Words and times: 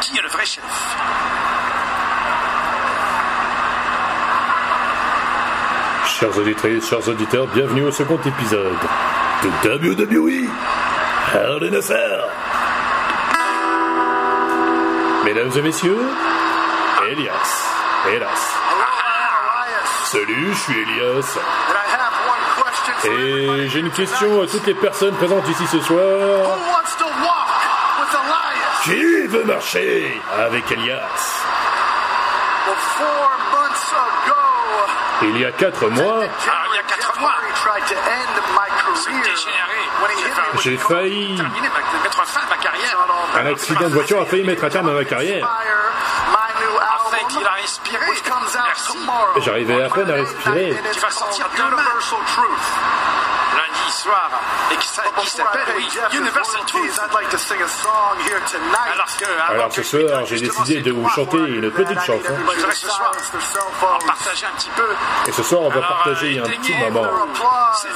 Qui 0.00 0.16
est 0.18 0.22
le 0.22 0.28
vrai 0.28 0.46
chef? 0.46 0.64
Chers 6.06 6.38
auditrices, 6.38 6.88
chers 6.88 7.06
auditeurs, 7.06 7.46
bienvenue 7.48 7.82
au 7.82 7.90
second 7.90 8.18
épisode 8.24 8.78
de 9.42 9.48
WWE 9.68 10.48
Hell 11.34 11.68
in 11.68 11.76
a 11.76 11.82
Cell. 11.82 12.24
Mesdames 15.26 15.52
et 15.56 15.62
messieurs, 15.62 16.00
Elias. 17.10 17.68
Elias. 18.08 18.54
Salut, 20.04 20.54
je 20.54 20.58
suis 20.58 20.80
Elias. 20.80 21.38
Et 23.04 23.68
j'ai 23.68 23.80
une 23.80 23.90
question 23.90 24.40
à 24.40 24.46
toutes 24.46 24.66
les 24.66 24.74
personnes 24.74 25.14
présentes 25.16 25.46
ici 25.50 25.66
ce 25.66 25.80
soir. 25.80 26.56
Qui 28.86 29.26
veut 29.26 29.42
marcher 29.44 30.20
avec 30.38 30.70
Elias? 30.70 31.42
Il 35.22 35.38
y 35.40 35.44
a 35.44 35.50
quatre 35.50 35.88
mois, 35.88 36.20
Ah, 36.22 36.64
il 36.70 36.76
y 36.76 36.78
a 36.78 36.82
quatre 36.84 37.18
mois, 37.18 37.32
ce 38.94 39.08
dégénéré, 39.08 39.80
j'ai 40.62 40.76
failli. 40.76 41.36
à. 43.34 43.40
Un 43.40 43.46
accident 43.46 43.88
de 43.88 43.94
voiture 43.94 44.20
a 44.20 44.26
failli 44.26 44.44
mettre 44.44 44.64
un 44.64 44.68
terme 44.68 44.88
à 44.88 44.92
ma 44.92 45.04
carrière. 45.04 45.44
A. 47.44 48.62
Merci. 48.66 48.98
J'arrivais 49.38 49.82
à 49.82 49.88
peine 49.88 50.10
à 50.10 50.14
respirer. 50.14 50.76
Qui 50.92 50.98
va 50.98 51.10
sortir 51.10 51.46
demain, 51.56 51.82
lundi 53.56 53.92
soir, 53.92 54.30
et 54.72 54.76
qui, 54.76 54.88
s'a- 54.88 55.02
qui 55.20 55.30
s'appelle 55.30 55.62
oui, 55.76 55.88
Universal 56.12 56.60
Truth. 56.66 57.00
Alors 59.48 59.68
que, 59.68 59.82
ce 59.82 60.06
soir, 60.08 60.24
j'ai 60.26 60.40
décidé 60.40 60.80
de 60.82 60.92
vous 60.92 61.08
chanter 61.08 61.38
une 61.38 61.70
petite 61.70 62.00
chanson. 62.00 62.34
Et 65.26 65.32
ce 65.32 65.42
soir, 65.42 65.62
on 65.62 65.68
va 65.68 65.76
Alors, 65.76 65.88
partager 65.88 66.38
euh, 66.38 66.44
un 66.44 66.48
petit 66.48 66.74
moment. 66.74 67.06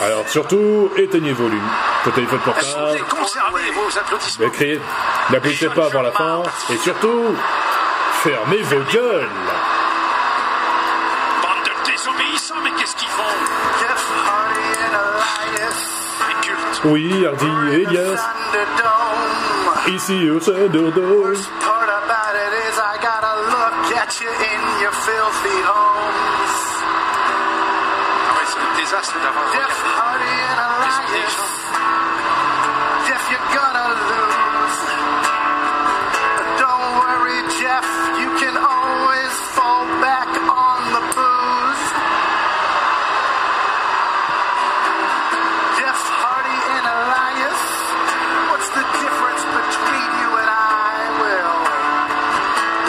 Alors 0.00 0.28
surtout, 0.28 0.90
éteignez 0.96 1.30
le 1.30 1.34
volume. 1.34 1.68
Votre 2.04 2.14
téléphone 2.14 2.40
portable. 2.40 3.00
conservez 3.08 3.70
vos 3.72 3.98
applaudissements. 3.98 4.46
Ne 4.46 4.50
criez, 4.50 4.80
n'applaudissez 5.30 5.68
pas 5.68 5.86
avant 5.86 6.02
la 6.02 6.12
fin. 6.12 6.42
Et 6.70 6.76
surtout, 6.78 7.34
fermez 8.22 8.62
vos 8.62 8.84
gueules. 8.92 9.28
Bande 11.42 11.64
de 11.64 11.90
désobéissants, 11.90 12.60
mais 12.62 12.70
qu'est-ce 12.72 12.96
qu'ils 12.96 13.08
font? 13.08 13.22
Les 16.28 16.34
cultes. 16.46 16.80
Oui, 16.84 17.26
Hardy 17.26 17.50
et 17.72 17.82
Elias, 17.82 18.20
ici 19.88 20.30
au 20.30 20.38
Thunderdome. 20.38 21.34
You 24.20 24.28
in 24.28 24.82
your 24.82 24.92
Jeff, 37.70 37.86
you 38.18 38.28
can 38.42 38.56
always 38.58 39.32
fall 39.54 39.86
back 40.02 40.26
on 40.26 40.80
the 40.90 41.02
booze. 41.14 41.84
Jeff 45.78 46.00
Hardy 46.18 46.58
and 46.74 46.84
Elias. 46.98 47.62
What's 48.50 48.70
the 48.74 48.82
difference 48.82 49.42
between 49.54 50.08
you 50.18 50.30
and 50.42 50.50
I? 50.50 50.98
Well, 51.22 51.58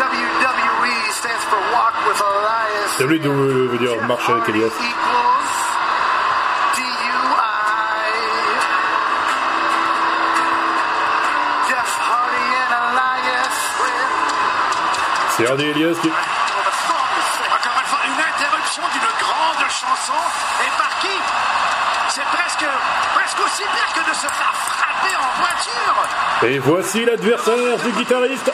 WWE 0.02 0.98
stands 1.14 1.46
for 1.46 1.62
Walk 1.78 1.96
with 2.10 2.18
Elias. 2.18 2.90
WWE 3.06 3.68
veut 3.70 3.78
dire 3.78 4.02
marche 4.08 4.30
avec 4.32 4.50
Elias. 4.50 4.74
C'est 15.42 15.60
Elias 15.60 15.98
qui... 16.02 16.08
Encore 16.08 17.78
une 17.80 17.88
fois, 17.88 18.00
une 18.06 18.22
interruption 18.22 18.84
d'une 18.94 19.12
grande 19.20 19.70
chanson. 19.70 20.20
Et 20.62 20.72
par 20.78 21.00
qui? 21.00 21.18
C'est 22.10 22.26
presque, 22.26 22.66
presque 23.16 23.40
aussi 23.46 23.64
pire 23.64 23.94
que 23.96 24.10
de 24.10 24.14
se 24.14 24.28
faire 24.28 24.54
frapper 24.54 25.16
en 25.16 25.32
voiture. 25.42 25.98
Et 26.44 26.60
voici 26.60 27.06
l'adversaire 27.06 27.78
du 27.78 27.92
guitariste. 27.92 28.52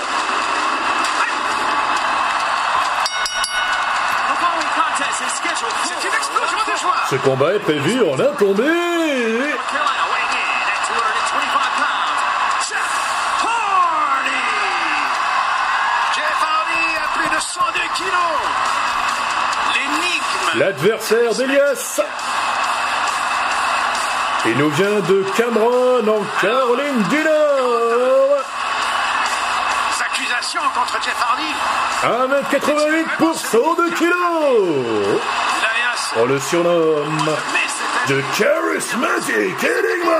C'est 5.83 6.07
une 6.07 6.13
explosion 6.13 6.57
de 6.57 6.77
joie. 6.79 6.95
Ce 7.09 7.15
combat 7.15 7.55
est 7.55 7.59
prévu 7.59 8.01
en 8.03 8.13
un 8.19 8.33
tombé. 8.35 8.63
Carolina 8.63 10.05
weighing 10.13 10.31
in 10.37 10.69
at 10.69 10.81
225 10.87 11.57
pounds. 11.77 12.69
Jeff 12.69 12.91
Hardy. 13.43 14.45
Jeff 16.15 16.37
Hardy 16.43 16.85
à 16.97 17.07
plus 17.17 17.29
de 17.35 17.39
102 17.41 17.79
kilos. 17.95 18.06
L'énigme. 19.73 20.59
L'adversaire 20.59 21.33
d'Elias. 21.35 22.01
Il 24.45 24.57
nous 24.57 24.69
vient 24.69 24.99
de 25.01 25.25
Cameron 25.35 26.07
en 26.07 26.23
Caroline 26.41 27.03
du 27.09 27.23
Nord. 27.23 28.37
Accusations 29.99 30.61
contre 30.73 30.97
Jeff 31.03 31.17
Hardy. 31.21 31.53
1m88 32.03 33.17
pour 33.17 33.35
102 33.35 33.89
kilos. 33.91 35.19
On 36.19 36.25
le 36.25 36.39
surnomme 36.39 37.35
The 38.07 38.23
Charismatic 38.37 39.63
Enigma. 39.63 40.17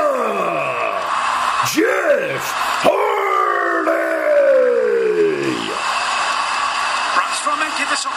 Jeff 1.74 2.54
Hardy. 2.84 2.98
Braun 7.16 7.34
Strowman 7.34 7.72
qui 7.78 7.84
était 7.84 7.96
sur 7.96 8.12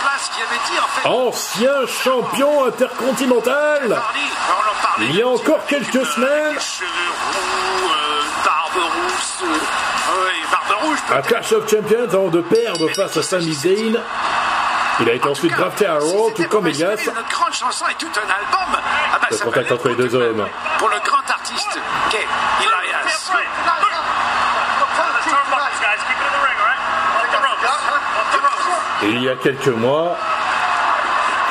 place, 0.51 0.71
qui 0.71 0.71
avait 0.71 0.71
dit 0.71 0.79
en 0.81 0.89
fait. 0.89 1.09
Ancien 1.09 1.87
champion 1.87 2.65
intercontinental. 2.67 3.81
On 3.89 3.93
en. 3.93 5.07
Il 5.07 5.17
y 5.17 5.23
a 5.23 5.29
encore 5.29 5.65
quelques 5.67 5.97
Euh, 5.97 6.05
semaines. 6.05 6.57
Euh, 6.83 6.87
euh. 11.13 11.17
À 11.17 11.23
Clash 11.23 11.53
of 11.53 11.69
Champions, 11.69 12.05
avant 12.05 12.29
de 12.29 12.41
perdre 12.41 12.89
face 12.95 13.17
à 13.17 13.23
Sami 13.23 13.53
Zayn, 13.53 13.95
il 15.01 15.09
a 15.09 15.13
été 15.15 15.29
ensuite 15.29 15.55
drafté 15.57 15.87
à 15.87 15.95
Raw, 15.99 16.31
tout 16.37 16.45
comme 16.45 16.67
Elias. 16.69 16.97
Notre 17.07 17.29
grande 17.29 17.53
chanson 17.53 17.85
et 17.91 17.95
tout 17.95 18.07
un 18.17 18.21
album. 18.31 18.81
Ah 19.13 19.19
bah, 19.21 19.29
Le 19.31 19.37
ça 19.37 19.45
contact 19.45 19.73
entre 19.73 19.89
les 19.89 19.95
deux 19.97 20.15
hommes. 20.15 20.47
Pour 20.79 20.89
le 20.89 20.99
grand 21.05 21.29
artiste 21.29 21.79
qu'est 22.11 22.19
Elias. 22.61 23.31
Il 29.03 29.23
y 29.23 29.29
a 29.29 29.35
quelques 29.37 29.69
mois, 29.69 30.17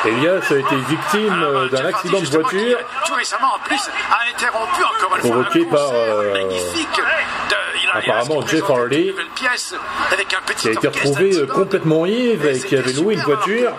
Elias 0.05 0.51
a 0.51 0.55
été 0.55 0.75
victime 0.75 1.33
Alors, 1.33 1.49
euh, 1.49 1.65
euh, 1.65 1.69
d'un 1.69 1.85
accident 1.85 2.19
de 2.19 2.25
voiture 2.25 2.77
Tout 3.05 3.13
récemment, 3.13 3.55
en 3.55 3.59
plus, 3.59 3.89
a 4.11 4.29
interrompu 4.33 4.83
encore 4.83 5.15
une 5.15 5.21
Provoqué 5.29 5.65
fois 5.65 5.77
par, 5.77 5.89
euh, 5.93 6.33
magnifique 6.33 7.01
de 7.49 7.55
apparemment 7.93 8.45
Jeff 8.45 8.67
nouvelle 8.69 9.27
pièce 9.35 9.75
avec 10.11 10.33
un 10.33 10.41
petit 10.45 10.61
qui 10.61 10.67
a 10.69 10.71
été 10.71 10.88
retrouvé 10.88 11.35
euh, 11.35 11.45
complètement 11.47 12.05
ivre 12.05 12.47
et 12.47 12.59
qui 12.59 12.75
avait 12.75 12.93
loué 12.93 13.15
une 13.15 13.19
Super, 13.19 13.35
voiture. 13.38 13.71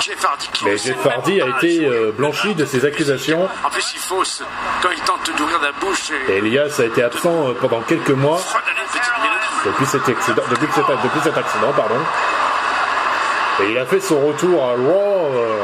Jeff 0.00 0.24
Hardy, 0.24 0.48
Mais 0.64 0.76
Jeff 0.78 1.06
Hardy 1.06 1.40
a 1.40 1.48
été 1.48 1.84
euh, 1.84 2.12
blanchi 2.12 2.54
de 2.54 2.64
ces 2.64 2.84
accusations. 2.84 3.48
En 3.64 3.70
plus, 3.70 3.92
il 3.94 4.00
fausse 4.00 4.42
quand 4.82 4.90
il 4.90 5.00
tente 5.00 5.30
d'ouvrir 5.36 5.60
la 5.60 5.72
bouche 5.72 6.10
et 6.28 6.36
Elias 6.36 6.76
a 6.78 6.84
été 6.84 7.02
absent 7.02 7.48
euh, 7.48 7.54
pendant 7.60 7.80
quelques 7.82 8.10
mois 8.10 8.40
depuis 9.64 9.86
cet 9.86 10.08
accident. 10.08 10.42
Depuis, 10.50 10.68
cet, 10.74 10.84
depuis 10.86 11.20
cet 11.22 11.36
accident 11.36 11.72
pardon. 11.76 11.96
Et 13.60 13.72
il 13.72 13.78
a 13.78 13.84
fait 13.86 14.00
son 14.00 14.20
retour 14.26 14.62
à 14.62 14.68
Raw 14.68 14.76
euh, 14.76 15.62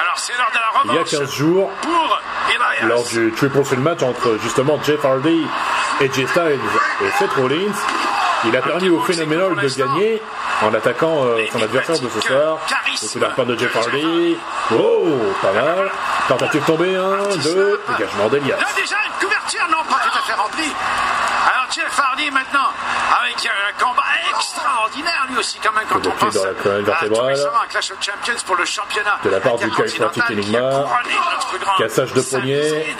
Alors, 0.00 0.18
c'est 0.18 0.32
l'heure 0.36 0.50
de 0.50 0.54
la 0.54 0.70
il 0.84 0.94
y 0.94 0.96
a 0.96 1.00
revanche 1.00 1.10
15 1.10 1.32
jours 1.34 1.70
pour 1.80 2.20
Elias. 2.48 2.88
lors 2.88 3.04
du 3.04 3.32
triple 3.32 3.62
threat 3.62 3.78
match 3.78 4.02
entre 4.02 4.38
justement 4.42 4.78
Jeff 4.82 5.04
Hardy 5.04 5.46
et 6.00 6.10
Jay 6.12 6.26
Styles 6.26 6.58
et 7.02 7.10
Seth 7.18 7.32
Rollins. 7.32 7.72
Il 8.44 8.56
a 8.56 8.62
permis 8.62 8.88
au 8.88 9.00
phénoménal 9.00 9.54
de 9.56 9.68
gagner 9.68 10.22
en 10.62 10.74
attaquant 10.74 11.24
euh, 11.24 11.44
son 11.52 11.62
adversaire 11.62 11.98
de 11.98 12.08
ce 12.08 12.20
soir. 12.20 12.58
Le 12.68 13.08
coup 13.08 13.18
d'arpent 13.18 13.44
de 13.44 13.56
Jeff 13.56 13.74
Hardy. 13.76 14.36
Oh, 14.72 15.04
pas 15.42 15.52
mal. 15.52 15.90
Tentative 16.28 16.62
tombée, 16.64 16.96
un, 16.96 17.36
deux, 17.42 17.80
dégagement 17.88 18.28
d'Elias. 18.28 18.56
Là, 18.56 18.66
déjà, 18.76 18.96
une 19.06 19.26
couverture, 19.26 19.66
non, 19.70 19.78
pas 19.88 20.00
tout 20.02 20.18
à 20.18 20.22
fait 20.22 20.34
remplie. 20.34 20.72
Alors, 21.50 21.66
Jeff 21.70 21.98
Hardy, 21.98 22.30
maintenant, 22.30 22.68
avec 23.22 23.36
un 23.46 23.84
combat 23.84 24.02
extraordinaire, 24.30 25.26
lui 25.28 25.38
aussi, 25.38 25.58
quand 25.62 25.72
même, 25.72 25.84
quand 25.88 25.96
on 25.96 26.00
Bloqué 26.00 26.18
pense 26.18 26.34
dans 26.34 26.44
la 26.44 26.54
colonne 26.54 26.84
vertébrale. 26.84 27.36
Clash 27.68 27.90
of 27.92 27.98
Champions 28.02 28.42
pour 28.46 28.56
le 28.56 28.64
championnat 28.64 29.18
De 29.22 29.30
la 29.30 29.40
part 29.40 29.56
du 29.56 29.66
a 29.66 30.30
Enigma. 30.30 30.86
Cassage 31.78 32.12
de 32.12 32.20
poignet. 32.20 32.94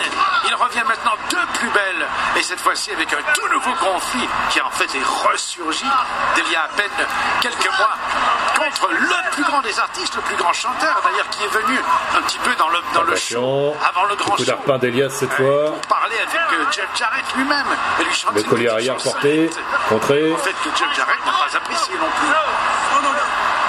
Il 0.47 0.55
revient 0.55 0.83
maintenant 0.87 1.15
de 1.29 1.57
plus 1.57 1.69
belle. 1.69 2.07
Et 2.37 2.43
cette 2.43 2.59
fois-ci 2.59 2.91
avec 2.91 3.11
un 3.13 3.33
tout 3.33 3.47
nouveau 3.47 3.73
conflit 3.73 4.27
qui 4.49 4.61
en 4.61 4.69
fait 4.71 4.85
est 4.95 5.03
ressurgi 5.03 5.85
d'il 6.35 6.51
y 6.51 6.55
a 6.55 6.63
à 6.63 6.67
peine 6.69 7.07
quelques 7.41 7.69
mois 7.77 7.95
contre 8.79 8.91
le 8.93 9.31
plus 9.31 9.43
grand 9.43 9.61
des 9.61 9.79
artistes, 9.79 10.15
le 10.15 10.21
plus 10.21 10.35
grand 10.35 10.53
chanteur 10.53 11.01
d'ailleurs 11.03 11.29
qui 11.29 11.43
est 11.43 11.47
venu 11.47 11.79
un 12.17 12.21
petit 12.23 12.37
peu 12.39 12.53
dans 12.55 12.69
le, 12.69 12.79
dans 12.93 13.03
le 13.03 13.15
show 13.15 13.75
avant 13.87 14.05
le 14.05 14.15
grand 14.15 14.31
coup 14.31 14.39
show. 14.43 14.45
d'arpin 14.45 14.77
d'Elias 14.77 15.09
cette 15.09 15.33
fois. 15.33 15.71
Pour 15.71 15.87
parler 15.97 16.15
avec 16.17 16.41
euh, 16.53 16.71
Jeff 16.71 16.87
Jarrett 16.95 17.25
lui-même 17.35 17.65
et 17.99 18.03
lui 18.03 18.13
chanter 18.13 18.35
Le 18.35 18.43
collier 18.43 18.69
arrière 18.69 18.97
porté, 18.97 19.49
contré. 19.89 20.33
En 20.33 20.37
fait 20.37 20.51
que 20.63 20.69
Jeff 20.77 20.95
Jarrett 20.95 21.25
n'a 21.25 21.31
pas 21.31 21.57
apprécié 21.57 21.95
non 21.95 22.07
plus. 22.19 22.27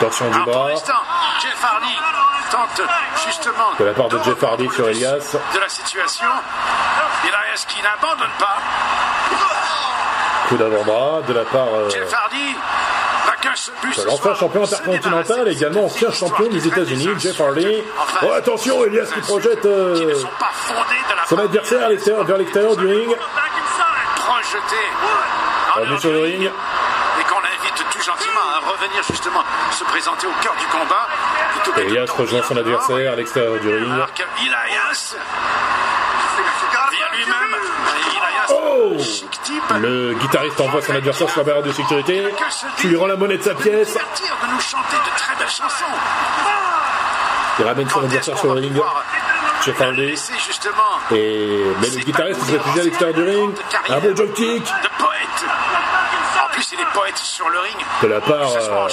Torsion 0.00 0.28
du 0.31 0.34
Alors, 0.34 0.44
pour 0.46 0.54
bras 0.54 0.69
l'instant, 0.70 0.93
Jeff 1.40 1.64
Hardy 1.64 1.96
tente 2.50 2.82
justement 3.25 3.70
de 3.78 3.84
la 3.84 3.93
part 3.93 4.08
de 4.08 4.19
Jeff 4.25 4.43
Hardy 4.43 4.69
sur 4.70 4.88
Elias. 4.88 5.37
de 5.54 5.58
la 5.60 5.69
situation. 5.69 6.26
Elias 7.25 7.64
qui 7.69 7.81
n'abandonne 7.82 8.31
pas? 8.38 8.56
Coup 10.49 10.56
d'avant-bras 10.56 11.20
de 11.28 11.32
la 11.34 11.44
part 11.44 11.69
euh, 11.72 11.88
Jeff 11.90 12.12
Hardy 12.12 12.56
l'ancien 14.06 14.34
champion 14.34 14.62
intercontinental, 14.64 15.48
également 15.48 15.84
ancien 15.86 16.10
champion 16.12 16.46
des 16.48 16.66
États-Unis, 16.66 17.08
Jeff 17.18 17.40
Hardy. 17.40 17.82
Oh, 18.22 18.30
attention, 18.32 18.84
Elias 18.84 19.06
qui 19.14 19.20
projette 19.20 19.64
euh, 19.66 20.14
son 21.28 21.38
adversaire 21.38 21.86
à 21.86 21.88
l'extérieur- 21.88 22.24
vers 22.24 22.38
l'extérieur 22.38 22.76
du 22.76 22.86
ring. 22.86 23.16
Revenu 25.74 25.98
sur 25.98 26.10
le 26.12 26.20
ring. 26.20 26.42
et 26.44 27.24
qu'on 27.24 27.38
invite 27.38 27.84
tout 27.90 28.00
gentiment 28.02 28.40
à 28.56 28.70
revenir 28.70 29.02
justement 29.08 29.42
se 29.70 29.84
présenter 29.84 30.26
au 30.26 30.32
cœur 30.42 30.54
du 30.58 30.66
combat. 30.66 31.08
Elias 31.78 32.06
rejoint 32.16 32.42
son 32.42 32.56
adversaire 32.56 33.12
à 33.12 33.16
l'extérieur 33.16 33.58
du 33.60 33.68
ring. 33.68 33.84
Elias 33.88 35.14
vient 36.90 37.10
lui-même. 37.16 37.54
Elias, 38.06 38.46
Oh 38.50 38.52
chic 38.52 38.60
type. 38.60 38.80
Le 39.80 40.14
guitariste 40.14 40.60
envoie 40.60 40.82
son 40.82 40.94
adversaire 40.94 41.28
sur 41.28 41.38
la 41.40 41.44
barrière 41.44 41.64
de 41.64 41.72
sécurité, 41.72 42.24
qui 42.78 42.88
lui 42.88 42.96
rend 42.96 43.06
la 43.06 43.16
monnaie 43.16 43.38
de 43.38 43.42
sa 43.42 43.54
pièce. 43.54 43.96
chansons. 45.48 45.84
Il 47.58 47.64
ramène 47.66 47.88
son 47.88 48.00
adversaire 48.00 48.38
sur 48.38 48.54
le 48.54 48.60
ring. 48.60 48.80
Jeff 49.64 49.80
Hardy. 49.80 50.14
Et 51.12 51.64
mais 51.80 51.88
le 51.90 51.98
guitariste 52.04 52.42
se 52.42 52.52
réfugie 52.52 52.80
à 52.80 52.82
l'extérieur 52.84 53.14
du 53.14 53.22
ring. 53.22 53.54
Un 53.88 53.98
beau 54.00 54.12
drop 54.12 54.34
kick. 54.34 54.64
En 56.42 56.48
plus, 56.52 56.72
il 56.72 56.80
est 56.80 56.92
poète 56.92 57.18
sur 57.18 57.48
le 57.48 57.58
ring. 57.60 57.76
de 58.02 58.08
la 58.08 58.20
part 58.20 58.52
euh, 58.56 58.88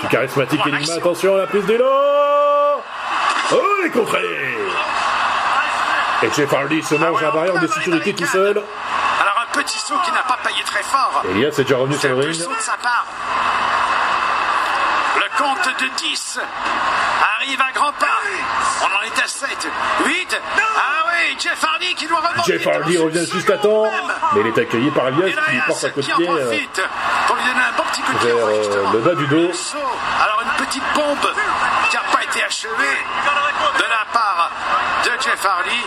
du 0.00 0.08
charismatique 0.08 0.60
en 0.60 0.70
Enigma. 0.70 0.94
Attention 0.94 1.34
à 1.36 1.38
la 1.38 1.46
prise 1.46 1.64
d'élan 1.66 1.84
Oh, 3.50 3.56
les 3.82 3.90
contrés 3.90 4.18
Et 6.22 6.30
Jeff 6.34 6.52
Hardy 6.52 6.82
se 6.82 6.96
mange 6.96 7.22
la 7.22 7.30
barrière 7.30 7.60
de 7.60 7.66
sécurité 7.66 8.12
tout 8.14 8.26
seul. 8.26 8.62
Un 9.54 9.58
petit 9.62 9.78
saut 9.78 9.94
qui 10.04 10.12
n'a 10.12 10.22
pas 10.22 10.38
payé 10.44 10.62
très 10.64 10.82
fort. 10.82 11.22
Elias 11.30 11.48
est 11.48 11.62
déjà 11.62 11.76
revenu 11.76 11.96
sur 11.96 12.08
le 12.10 12.16
ring. 12.16 12.34
saut 12.34 12.54
de 12.54 12.60
sa 12.60 12.76
part. 12.76 13.06
Le 15.16 15.38
compte 15.38 15.68
de 15.80 15.88
10 15.96 16.38
arrive 17.36 17.60
à 17.60 17.72
grands 17.72 17.92
pas. 17.92 18.18
On 18.82 18.86
en 18.86 19.02
est 19.02 19.22
à 19.22 19.26
7, 19.26 19.48
8. 20.06 20.40
Ah 20.76 20.80
oui, 21.08 21.36
Jeff 21.40 21.64
Hardy 21.64 21.94
qui 21.94 22.06
doit 22.06 22.18
remonter. 22.20 22.52
Jeff 22.52 22.66
Hardy 22.66 22.98
revient 22.98 23.26
juste 23.32 23.50
à 23.50 23.58
temps, 23.58 23.84
mais 24.34 24.40
il 24.42 24.46
est 24.48 24.58
accueilli 24.58 24.90
par 24.90 25.08
Elias 25.08 25.30
qui 25.46 25.52
lui 25.52 25.60
porte 25.66 25.84
un 25.84 25.90
coup 25.90 26.00
de 26.00 26.06
pied 26.06 26.28
euh, 26.28 26.58
pour 27.26 27.36
lui 27.36 27.42
donner 27.44 27.60
un 27.60 27.76
bon 27.76 27.82
petit 27.90 28.02
coup 28.02 28.12
de 28.12 28.18
pied 28.18 28.32
vers 28.32 28.46
euh, 28.46 28.92
le 28.92 28.98
bas 29.00 29.14
du 29.14 29.26
dos. 29.26 29.50
Alors 30.22 30.42
une 30.42 30.64
petite 30.66 30.84
bombe 30.94 31.32
qui 31.90 31.96
n'a 31.96 32.02
pas 32.12 32.22
été 32.22 32.44
achevée 32.44 32.98
de 33.78 33.82
la 33.82 34.04
part 34.12 34.50
de 35.04 35.10
Jeff 35.20 35.44
Hardy. 35.44 35.84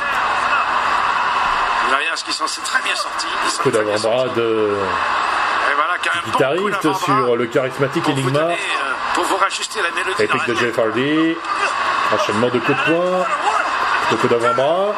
Elias 1.99 2.21
qui 2.25 2.33
s'en 2.33 2.47
s'est 2.47 2.61
très 2.61 2.81
bien 2.81 2.95
sorti. 2.95 3.27
Il 3.45 3.51
s'en 3.51 3.63
Coup 3.63 3.71
très 3.71 3.83
d'avant-bras 3.83 4.29
de 4.35 4.75
Et 5.71 5.75
voilà, 5.75 5.97
coup 5.97 6.09
guitariste 6.31 6.93
sur 7.05 7.35
le 7.35 7.45
charismatique 7.47 8.03
pour 8.03 8.13
vous 8.13 8.21
Enigma. 8.21 8.39
donner, 8.39 8.53
euh, 8.53 8.91
pour 9.13 9.23
vous 9.25 9.37
rajuster 9.37 9.81
la 9.81 9.91
mélodie 9.91 10.23
Épique 10.23 10.45
de. 10.47 10.55
Jeff 10.55 10.77
Hardy. 10.79 11.35
Enchaînement 12.13 12.47
de 12.49 12.59
coups 12.59 12.77
de 12.77 12.83
poing. 12.91 13.25
De 14.11 14.15
coups 14.17 14.31
d'avant-bras. 14.33 14.93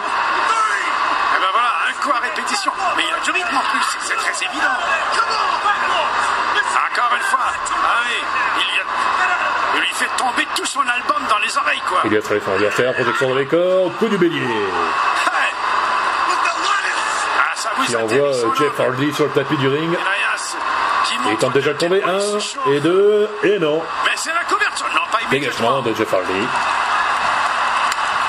Et 1.36 1.40
ben 1.42 1.48
voilà, 1.52 1.72
un 1.90 1.94
coup 2.04 2.12
à 2.12 2.20
répétition. 2.20 2.72
Mais 2.98 3.04
il 3.04 3.10
y 3.10 3.14
a 3.14 3.20
du 3.24 3.32
rythme 3.32 3.56
en 3.58 3.62
plus, 3.72 3.98
c'est 4.02 4.16
très 4.16 4.46
évident. 4.46 4.68
Encore 6.96 7.16
une 7.16 7.22
fois, 7.24 7.40
ah 7.42 8.02
oui, 8.06 8.12
il, 8.60 8.78
y 8.78 8.80
a- 8.80 8.84
il 9.76 9.82
lui 9.82 9.94
fait 9.94 10.10
tomber 10.16 10.48
tout 10.56 10.66
son 10.66 10.82
album 10.82 11.24
dans 11.28 11.40
les 11.40 11.58
oreilles, 11.58 11.82
quoi. 11.90 12.02
Elias 12.06 12.22
travaille 12.22 12.42
son 12.46 12.52
adversaire. 12.52 12.94
Protection 12.94 13.30
dans 13.30 13.36
les 13.36 13.46
cordes. 13.48 13.94
Coup 13.98 14.08
du 14.08 14.18
bélier. 14.20 14.42
Atterrit 17.84 18.04
envoie 18.04 18.36
euh, 18.36 18.56
Jeff. 18.58 18.80
Hardy 18.80 19.14
sur 19.14 19.26
le 19.26 19.32
tapis 19.32 19.58
du 19.58 19.68
ring. 19.68 19.98
Qui 21.06 21.16
Et 21.16 21.32
il 21.32 21.38
tente 21.38 21.54
déjà 21.54 21.74
de 21.74 21.78
tomber. 21.78 22.02
Un 22.04 22.72
et 22.72 22.80
deux. 22.80 23.30
Et 23.44 23.60
non. 23.60 23.82
Dégagement 25.30 25.82
de 25.82 25.94
Jeff 25.94 26.14
Hardy. 26.14 26.48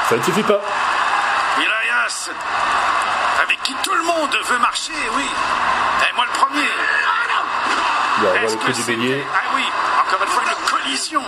Ça 0.09 0.17
ne 0.17 0.23
suffit 0.23 0.43
pas. 0.43 0.61
Elias, 1.59 2.31
avec 3.43 3.63
qui 3.63 3.75
tout 3.83 3.95
le 3.95 4.03
monde 4.03 4.37
veut 4.49 4.59
marcher, 4.59 4.93
oui. 5.17 5.25
Et 6.09 6.15
moi 6.15 6.25
le 6.27 6.39
premier. 6.39 6.69
Il 8.21 8.27
envoie 8.27 8.41
Est-ce 8.41 8.55
le 8.55 8.61
coup 8.61 8.73
du 8.73 8.83
bélier. 8.83 9.25
Ah 9.35 9.39
oui, 9.55 9.63
encore 10.07 10.23
une 10.23 10.29
fois 10.29 10.43
une 10.45 10.71
collision 10.71 11.23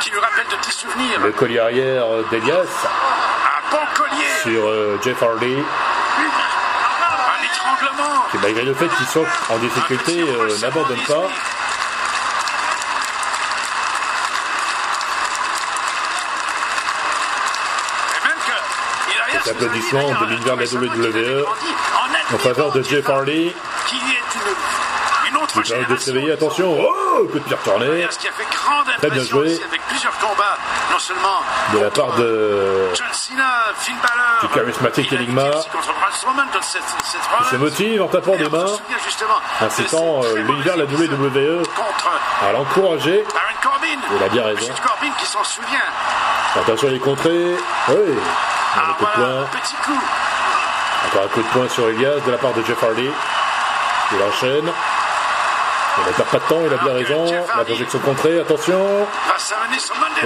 qui 0.00 0.10
lui 0.10 0.18
rappelle 0.18 0.46
de 0.50 0.56
petits 0.56 0.72
souvenirs. 0.72 1.20
Le 1.22 1.32
collier 1.32 1.60
arrière 1.60 2.04
d'Elias 2.30 2.66
Un 2.86 3.70
bon 3.70 3.82
collier, 3.94 4.26
sur 4.42 4.68
euh, 4.68 4.98
Jeff 5.02 5.22
Hardy. 5.22 5.56
Et 8.34 8.38
malgré 8.42 8.62
le 8.64 8.74
fait 8.74 8.88
qu'ils 8.88 9.06
sont 9.06 9.24
en 9.50 9.58
difficulté, 9.58 10.20
euh, 10.20 10.44
resserrement 10.44 10.80
n'abandonne 10.80 10.96
des 10.98 11.02
pas. 11.04 11.14
souliers. 11.14 11.28
Et 18.14 18.28
même 18.28 18.38
que 18.46 19.30
Elias 19.30 19.42
Les 19.44 19.50
applaudissements 19.50 20.02
nous 20.02 20.16
a 20.16 20.18
dit, 20.18 20.24
de 20.24 20.30
l'univers 20.30 20.56
de 20.56 20.62
la 20.62 21.08
WWE 21.10 21.42
grandi 21.42 21.66
en 22.32 22.38
faveur 22.38 22.72
de 22.72 22.82
Jeff 22.82 23.08
Hardy. 23.08 23.52
qui 23.86 23.96
est 23.96 24.24
une, 25.34 25.36
une 25.36 25.42
autre 25.42 25.54
Il 25.56 25.62
permet 25.62 25.82
de 25.82 25.88
génération. 25.88 26.12
s'éveiller. 26.12 26.32
Attention. 26.32 26.78
Oh, 26.80 27.26
coup 27.30 27.38
de 27.38 27.44
pied 27.44 27.56
retourné. 27.56 27.86
Elias 27.86 28.16
qui 28.18 28.28
a 28.28 28.32
fait 28.32 28.46
grande 28.50 28.86
Très 28.98 29.10
bien 29.10 29.24
joué. 29.24 29.58
avec 29.68 29.80
plusieurs 29.88 30.16
combats, 30.18 30.56
non 30.92 30.98
seulement 30.98 31.40
De 31.72 31.78
la 31.80 31.90
part 31.90 32.14
de 32.16 32.88
John 32.94 33.06
Cena, 33.12 33.44
Finn 33.76 33.94
Balor, 34.02 34.40
Du 34.42 34.48
charismatique 34.48 35.08
il 35.12 35.18
Enigma. 35.18 35.50
qui 35.50 35.68
se 37.50 37.56
motive 37.56 38.02
en 38.02 38.08
tapant 38.08 38.36
des 38.36 38.48
mains, 38.48 38.66
incitant 39.60 40.20
euh, 40.24 40.36
l'univers 40.36 40.76
de 40.76 40.82
la 40.82 40.86
WWE 40.86 41.62
contre 41.74 42.10
à 42.42 42.52
l'encourager. 42.52 43.24
Il 44.16 44.22
a 44.22 44.28
bien 44.28 44.44
raison. 44.44 44.72
Qui 45.18 45.26
s'en 45.26 45.44
souvient. 45.44 45.78
Attention 46.56 46.88
les 46.88 46.98
contrées. 46.98 47.56
Oui. 47.88 47.94
Ah, 48.76 48.90
Un 48.90 48.92
coup 48.94 49.04
de 49.04 49.08
voilà, 49.16 49.44
poing. 49.46 49.60
petit 49.60 49.74
coup. 49.76 50.00
Encore 51.06 51.24
un 51.24 51.28
coup 51.28 51.42
de 51.42 51.48
poing 51.48 51.68
sur 51.68 51.88
Elias 51.88 52.18
de 52.26 52.30
la 52.32 52.38
part 52.38 52.52
de 52.52 52.62
Jeff 52.64 52.82
Hardy. 52.82 53.08
Il 54.12 54.22
enchaîne. 54.22 54.70
Il 55.96 56.06
ne 56.08 56.12
perd 56.12 56.28
pas 56.28 56.38
de 56.38 56.44
temps, 56.44 56.60
il 56.66 56.72
a 56.72 56.76
bien 56.76 56.92
raison. 56.92 57.46
La 57.56 57.64
projection 57.64 57.98
contrée, 58.00 58.40
attention. 58.40 59.06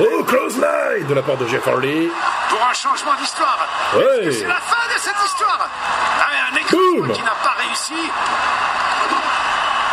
Oh, 0.00 0.24
close 0.24 0.56
line 0.56 1.06
de 1.06 1.14
la 1.14 1.22
part 1.22 1.36
de 1.36 1.46
Jeff 1.46 1.66
Hardy. 1.66 2.10
pour 2.48 2.66
un 2.68 2.72
changement 2.72 3.14
d'histoire. 3.20 3.68
Ouais. 3.94 4.32
C'est 4.32 4.46
la 4.46 4.60
fin 4.60 4.94
de 4.94 4.98
cette 4.98 5.24
histoire. 5.24 5.68
Ah, 6.20 6.52
un 6.52 6.56
exo 6.56 7.12
qui 7.12 7.22
n'a 7.22 7.36
pas 7.42 7.54
réussi. 7.58 7.94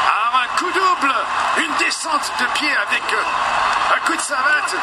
Alors 0.07 0.41
un 0.43 0.57
coup 0.57 0.71
double, 0.71 1.13
une 1.57 1.85
descente 1.85 2.31
de 2.39 2.45
pied 2.57 2.69
avec 2.69 3.03
euh, 3.13 3.95
un 3.95 4.07
coup 4.07 4.15
de 4.15 4.21
savate. 4.21 4.75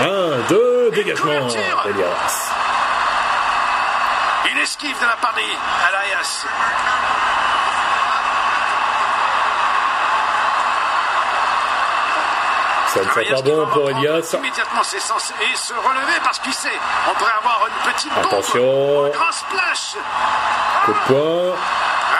Un, 0.00 0.40
deux, 0.48 0.90
dégagement 0.92 1.46
d'Elias. 1.46 2.50
Une 4.50 4.58
esquive 4.58 4.98
de 5.00 5.06
la 5.06 5.16
part 5.16 5.34
d'Alias. 5.34 6.46
Ça 12.94 13.00
ne 13.00 13.10
sent 13.10 13.34
pas 13.34 13.42
bon 13.42 13.66
pour 13.72 13.90
Elias. 13.90 14.34
Immédiatement, 14.38 14.82
c'est 14.84 15.00
censé 15.00 15.34
et 15.42 15.56
se 15.56 15.74
relever 15.74 16.20
parce 16.22 16.38
qu'il 16.38 16.54
sait, 16.54 16.68
on 17.10 17.14
pourrait 17.14 17.32
avoir 17.40 17.66
une 17.66 17.92
petite 17.92 18.12
Attention. 18.16 19.08
grand 19.10 19.32
splash. 19.32 19.96
Coup 20.84 20.92
de 20.92 20.98
poing. 21.12 21.56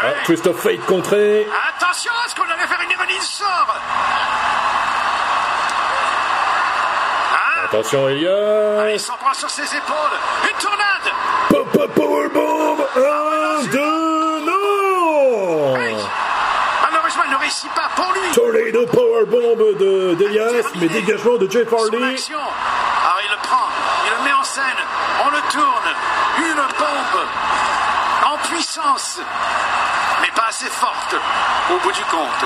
Ah, 0.02 0.08
of 0.50 0.60
fate 0.60 0.84
contré. 0.86 1.46
Attention, 1.78 2.12
est-ce 2.26 2.34
qu'on 2.34 2.42
allait 2.42 2.66
faire 2.66 2.80
une 2.82 3.06
du 3.06 3.20
sort 3.20 3.66
Ah, 7.32 7.64
Attention 7.66 8.08
il 8.08 8.24
Elias. 8.24 8.98
s'en 8.98 9.14
prend 9.16 9.32
sur 9.32 9.48
ses 9.48 9.62
épaules. 9.76 10.18
Une 10.50 10.56
tornade. 10.58 11.12
Pop, 11.50 11.68
pop. 11.72 11.90
Un, 12.96 13.64
deux, 13.66 14.40
non. 14.40 15.74
Malheureusement, 16.82 17.22
il 17.26 17.30
ne 17.30 17.36
réussit 17.36 17.70
pas. 17.72 17.83
Tornado 18.32 18.86
powerbomb 18.86 19.56
de 19.78 20.14
d'Elias, 20.14 20.64
mais 20.76 20.88
dégagement 20.88 21.36
de 21.36 21.50
Jeff 21.50 21.72
Hardy. 21.72 21.96
Alors 21.96 23.20
il 23.24 23.30
le 23.30 23.36
prend, 23.42 23.68
il 24.06 24.10
le 24.18 24.24
met 24.24 24.32
en 24.32 24.42
scène, 24.42 24.62
on 25.24 25.30
le 25.30 25.40
tourne, 25.50 25.90
une 26.38 26.54
bombe. 26.56 27.24
En 28.26 28.38
puissance, 28.48 29.20
mais 30.22 30.28
pas 30.34 30.46
assez 30.48 30.66
forte 30.66 31.14
au 31.70 31.78
bout 31.78 31.92
du 31.92 32.02
compte. 32.04 32.44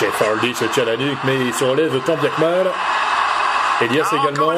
Jeff 0.00 0.22
Hardy 0.22 0.54
se 0.54 0.64
tient 0.66 0.84
la 0.84 0.96
nuque, 0.96 1.18
mais 1.24 1.36
il 1.36 1.54
se 1.54 1.64
relève 1.64 2.00
tant 2.00 2.16
bien 2.16 2.30
que 2.30 2.40
mal. 2.40 2.72
Elias 3.80 4.08
Ah, 4.10 4.16
également. 4.22 4.52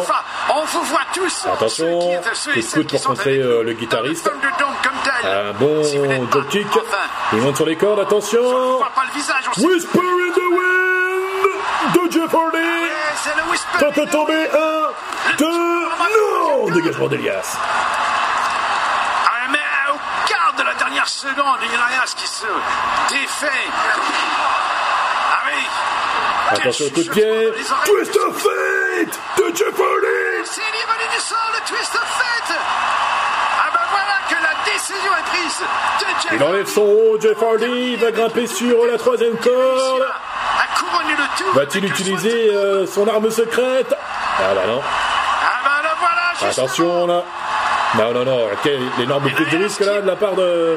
On 0.56 0.64
vous 0.64 0.82
voit 0.84 1.00
tous. 1.14 1.46
Attention, 1.52 1.98
coup 2.00 2.08
de 2.54 2.72
coude 2.72 2.88
pour 2.90 3.02
contrer, 3.04 3.38
euh, 3.38 3.62
le 3.62 3.72
guitariste. 3.72 4.30
Un 5.24 5.52
bon 5.52 5.82
Si 5.84 5.98
drop 5.98 6.48
kick. 6.48 6.66
enfin, 6.76 7.06
Il 7.32 7.38
monte 7.40 7.56
sur 7.56 7.66
les 7.66 7.76
cordes, 7.76 7.98
on 7.98 8.02
attention. 8.02 8.42
le 8.42 9.66
Whisper 9.66 9.98
in 9.98 10.32
the 10.32 10.46
wind 10.56 11.94
de 11.94 12.12
Jeff 12.12 12.34
Hardy. 12.34 13.96
De 13.96 14.04
tomber. 14.10 14.48
Un, 14.52 14.88
deux, 15.38 15.46
non 15.46 16.70
Dégagement 16.70 17.08
d'Elias. 17.08 17.56
Ah, 19.26 19.48
mais 19.50 19.58
au 19.92 19.96
quart 20.28 20.52
de 20.58 20.62
la 20.62 20.74
dernière 20.74 21.08
seconde, 21.08 21.58
Elias 21.62 22.14
qui 22.16 22.26
se 22.26 22.46
défait. 23.10 23.66
Ah 25.32 25.42
oui. 25.46 25.62
Attention 26.50 26.86
au 26.86 26.90
coup 26.90 27.02
de 27.02 27.10
pied. 27.10 27.52
Twist 27.84 28.16
of 28.16 28.36
Fate 28.42 29.18
de 29.38 29.56
Jeff 29.56 29.74
Hardy. 29.80 30.15
Il 36.32 36.42
enlève 36.42 36.66
son 36.66 36.82
haut, 36.82 37.18
Jeff 37.20 37.42
Hardy, 37.42 37.92
il 37.92 37.96
va 37.98 38.10
grimper 38.10 38.46
sur 38.46 38.84
la 38.86 38.98
troisième 38.98 39.36
corde. 39.36 40.02
A. 40.02 41.54
Va-t-il 41.54 41.84
utiliser 41.84 42.50
euh, 42.54 42.86
son 42.86 43.08
arme 43.08 43.30
secrète? 43.30 43.94
Ah 44.38 44.54
bah 44.54 44.66
non. 44.66 44.82
Ah 44.82 45.80
ben. 46.40 46.48
Attention 46.48 47.06
là. 47.06 47.22
Non, 47.96 48.12
non, 48.12 48.24
non. 48.24 48.48
Quelle 48.62 48.82
énorme 49.00 49.30
prise 49.30 49.48
de 49.48 49.56
risque 49.64 49.80
là 49.80 50.00
de 50.00 50.06
la 50.06 50.16
part 50.16 50.34
de, 50.34 50.76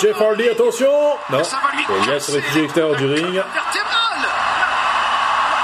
Jeff 0.00 0.20
Hardy. 0.20 0.48
Attention. 0.48 0.92
Non. 1.30 1.38
Elias 1.38 2.14
casser 2.14 2.32
se 2.32 2.36
réfugie 2.36 2.58
à 2.58 2.62
l'extérieur 2.62 2.96
du 2.96 3.06
ring. 3.06 3.24
colonne 3.24 3.44
vertébrale. 3.54 4.28
Attention. 4.62 5.12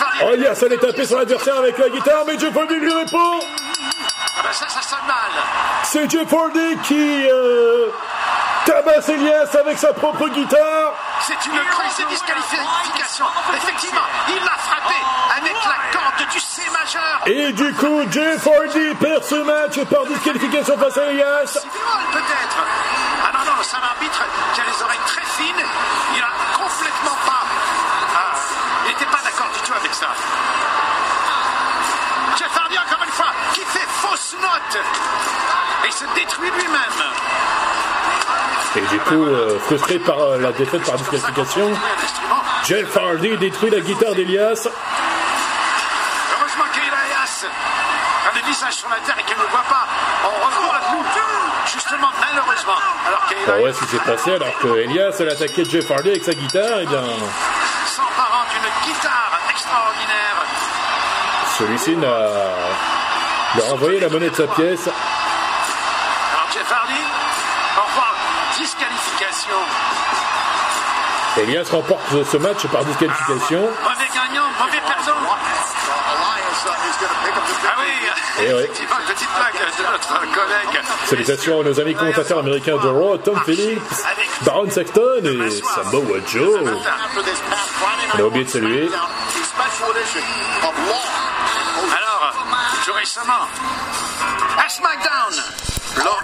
Hardy. 0.00 0.18
Oh, 0.24 0.34
Elias 0.34 0.62
allait 0.64 0.76
taper 0.76 1.06
son 1.06 1.18
adversaire 1.18 1.56
avec 1.56 1.78
la 1.78 1.88
guitare, 1.88 2.24
mais 2.26 2.38
Jeff 2.38 2.56
Hardy 2.56 2.74
lui 2.74 2.92
répond. 2.92 3.40
Ah 4.36 4.42
ben. 4.42 4.50
C'est 5.84 6.10
Jeff 6.10 6.32
Hardy 6.32 6.76
qui 6.84 7.26
euh, 7.30 7.88
tabasse 8.64 9.08
Elias 9.08 9.56
avec 9.58 9.78
sa 9.78 9.92
propre 9.92 10.28
guitare. 10.28 10.85
C'est 11.26 11.46
une 11.46 11.58
grosse 11.58 12.06
disqualification. 12.08 13.26
Effectivement, 13.56 14.06
il 14.28 14.44
l'a 14.44 14.56
frappé 14.58 14.94
avec 15.36 15.56
la 15.64 15.98
corde 15.98 16.30
du 16.30 16.38
C 16.38 16.62
majeur. 16.70 17.20
Et 17.26 17.52
du 17.52 17.74
coup, 17.74 18.02
Jeff 18.12 18.46
Hardy 18.46 18.94
perd 18.94 19.24
ce 19.24 19.34
match 19.34 19.82
par 19.90 20.06
disqualification 20.06 20.78
face 20.78 20.96
à 20.96 21.10
Elias. 21.10 21.58
Peut-être. 22.12 22.58
Ah 23.24 23.32
non, 23.32 23.44
non, 23.44 23.58
c'est 23.60 23.76
un 23.76 23.82
arbitre 23.82 24.22
qui 24.54 24.60
a 24.60 24.64
les 24.66 24.82
oreilles 24.84 25.06
très 25.06 25.24
fines. 25.24 25.66
Il 26.14 26.22
a 26.22 26.30
complètement 26.54 27.18
pas. 27.26 27.42
Ah, 28.14 28.36
il 28.84 28.90
n'était 28.92 29.06
pas 29.06 29.20
d'accord 29.24 29.48
du 29.52 29.60
tout 29.66 29.74
avec 29.74 29.92
ça. 29.94 30.06
Jeff 32.38 32.56
Hardy, 32.56 32.78
encore 32.78 33.02
une 33.02 33.10
fois, 33.10 33.32
qui 33.52 33.62
fait 33.62 33.88
fausse 34.00 34.36
note. 34.40 34.78
Et 35.88 35.90
se 35.90 36.04
détruit 36.14 36.52
lui-même. 36.52 36.85
Euh, 39.12 39.58
frustré 39.60 40.00
par 40.00 40.20
euh, 40.20 40.38
la 40.38 40.50
défaite 40.50 40.82
par 40.82 40.96
disqualification. 40.96 41.70
Jeff 42.64 42.96
Hardy 42.96 43.36
détruit 43.36 43.70
la 43.70 43.78
guitare 43.78 44.14
d'Elias. 44.16 44.68
Heureusement 46.32 46.64
qu'Elias 46.72 47.46
a 47.46 48.34
le 48.34 48.42
visage 48.46 48.72
sur 48.72 48.88
la 48.88 48.96
terre 48.96 49.14
et 49.20 49.22
qu'il 49.22 49.36
ne 49.36 49.42
voit 49.42 49.62
pas. 49.68 49.86
On 50.24 50.46
recourt 50.46 50.74
à 50.74 50.80
nous. 50.92 51.04
Justement, 51.72 52.10
malheureusement. 52.20 52.78
Alors 53.06 53.26
qu'Elias 53.28 53.44
Alors 53.46 53.60
ouais, 53.62 53.72
ce 53.72 53.78
qui 53.80 53.86
s'est 53.86 53.98
passé 53.98 54.34
alors 54.34 54.58
que 54.58 54.76
Elias 54.76 55.20
attaquer 55.20 55.64
Jeff 55.64 55.88
Hardy 55.88 56.10
avec 56.10 56.24
sa 56.24 56.32
guitare, 56.32 56.80
et 56.80 56.86
bien 56.86 57.04
s'emparant 57.86 58.44
d'une 58.50 58.92
guitare 58.92 59.38
extraordinaire. 59.50 60.36
celui-ci 61.58 61.96
n'a 61.96 62.08
leur 63.56 63.70
a 63.70 63.72
envoyé 63.72 64.00
la 64.00 64.08
monnaie 64.08 64.30
de 64.30 64.34
sa 64.34 64.46
pièce. 64.48 64.88
Disqualification. 68.58 69.56
Elias 71.38 71.68
remporte 71.70 72.00
ce 72.30 72.36
match 72.38 72.66
par 72.68 72.82
disqualification. 72.84 73.60
Mauvais 73.60 74.08
gagnant, 74.14 74.46
mauvais 74.58 74.80
perdant. 74.80 75.20
Ah 75.28 75.36
oui, 77.78 77.92
Eh 78.38 78.40
ouais. 78.54 78.64
effectivement, 78.64 78.96
petite 79.06 79.28
blague 79.36 79.54
de 79.54 79.82
notre 79.92 80.20
collègue. 80.34 80.80
Salutations 81.04 81.60
à 81.60 81.64
nos 81.64 81.78
amis 81.80 81.94
commentateurs 81.94 82.38
américains 82.38 82.78
de 82.78 82.88
Raw, 82.88 83.18
Tom 83.18 83.38
Phillips, 83.44 83.82
Baron 84.42 84.70
Sexton 84.70 85.20
et 85.24 85.50
Samoa 85.50 86.18
Joe. 86.26 86.60
On 88.14 88.18
a 88.18 88.22
oublié 88.22 88.44
de 88.44 88.50
saluer. 88.50 88.88
Alors, 91.96 92.32
tout 92.84 92.92
récemment, 92.94 93.46
à 94.64 94.68
SmackDown, 94.68 95.34
lors 96.04 96.22